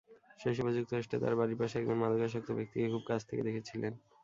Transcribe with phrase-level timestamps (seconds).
[0.39, 3.93] শৈশবে, যুক্তরাষ্ট্রে তাঁর বাড়ির পাশে একজন মাদকাসক্ত ব্যক্তিকে খুব কাছ থেকে দেখেছিলেন।